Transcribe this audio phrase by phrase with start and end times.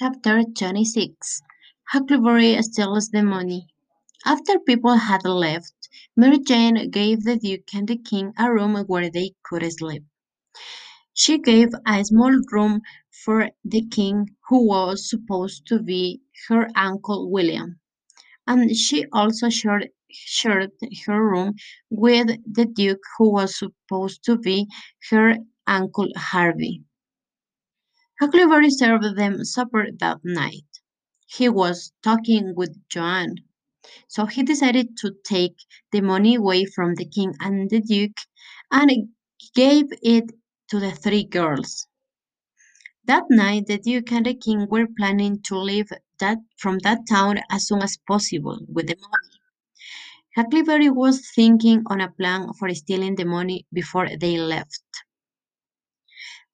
[0.00, 1.42] Chapter 26
[1.90, 3.68] Huckleberry steals the money.
[4.24, 9.10] After people had left, Mary Jane gave the Duke and the King a room where
[9.10, 10.04] they could sleep.
[11.12, 17.30] She gave a small room for the King, who was supposed to be her Uncle
[17.30, 17.78] William,
[18.46, 20.72] and she also shared, shared
[21.06, 21.54] her room
[21.90, 24.66] with the Duke, who was supposed to be
[25.10, 25.36] her
[25.66, 26.84] Uncle Harvey.
[28.20, 30.66] Huckleberry served them supper that night.
[31.26, 33.36] He was talking with Joan,
[34.08, 35.56] so he decided to take
[35.90, 38.20] the money away from the king and the duke
[38.70, 39.08] and
[39.54, 40.30] gave it
[40.68, 41.88] to the three girls.
[43.06, 47.40] That night, the duke and the king were planning to leave that from that town
[47.50, 49.38] as soon as possible with the money.
[50.36, 54.82] Huckleberry was thinking on a plan for stealing the money before they left.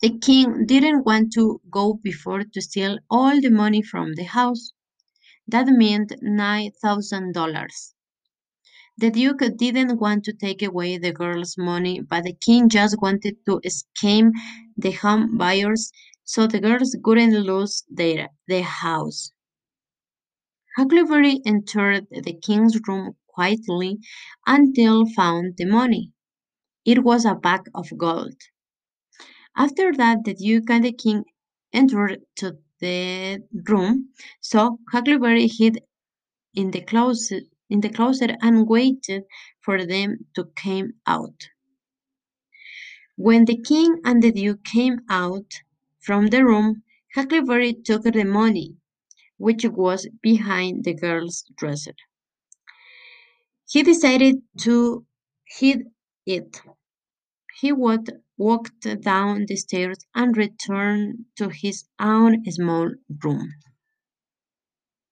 [0.00, 4.72] The king didn't want to go before to steal all the money from the house.
[5.48, 7.94] That meant nine thousand dollars.
[8.98, 13.38] The duke didn't want to take away the girls' money, but the king just wanted
[13.46, 14.32] to scam
[14.76, 15.90] the home buyers
[16.24, 19.32] so the girls couldn't lose their, their house.
[20.76, 23.98] Huckleberry entered the king's room quietly
[24.46, 26.12] until found the money.
[26.84, 28.36] It was a bag of gold.
[29.56, 31.24] After that, the Duke and the King
[31.72, 35.82] entered to the room, so Huckleberry hid
[36.54, 39.24] in the closet in the closet and waited
[39.60, 41.48] for them to come out.
[43.16, 45.52] When the king and the duke came out
[46.00, 46.82] from the room,
[47.14, 48.76] Huckleberry took the money,
[49.38, 51.94] which was behind the girl's dresser.
[53.68, 55.04] He decided to
[55.58, 55.84] hide
[56.26, 56.60] it.
[57.58, 62.90] He would walked down the stairs and returned to his own small
[63.24, 63.54] room.